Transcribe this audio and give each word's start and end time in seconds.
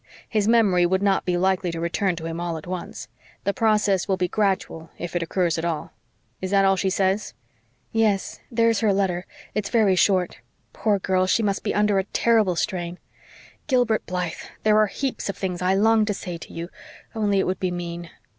His 0.27 0.47
memory 0.47 0.83
would 0.87 1.03
not 1.03 1.25
be 1.25 1.37
likely 1.37 1.69
to 1.69 1.79
return 1.79 2.15
to 2.15 2.25
him 2.25 2.39
all 2.39 2.57
at 2.57 2.65
once. 2.65 3.07
The 3.43 3.53
process 3.53 4.07
will 4.07 4.17
be 4.17 4.27
gradual, 4.27 4.89
if 4.97 5.15
it 5.15 5.21
occurs 5.21 5.59
at 5.59 5.63
all. 5.63 5.91
Is 6.41 6.49
that 6.49 6.65
all 6.65 6.75
she 6.75 6.89
says?" 6.89 7.35
"Yes 7.91 8.39
there's 8.49 8.79
her 8.79 8.91
letter. 8.93 9.27
It's 9.53 9.69
very 9.69 9.95
short. 9.95 10.39
Poor 10.73 10.97
girl, 10.97 11.27
she 11.27 11.43
must 11.43 11.61
be 11.63 11.75
under 11.75 11.99
a 11.99 12.05
terrible 12.05 12.55
strain. 12.55 12.97
Gilbert 13.67 14.03
Blythe, 14.07 14.41
there 14.63 14.79
are 14.79 14.87
heaps 14.87 15.29
of 15.29 15.37
things 15.37 15.61
I 15.61 15.75
long 15.75 16.05
to 16.05 16.15
say 16.15 16.39
to 16.39 16.51
you, 16.51 16.69
only 17.13 17.37
it 17.37 17.45
would 17.45 17.59
be 17.59 17.69
mean." 17.69 18.09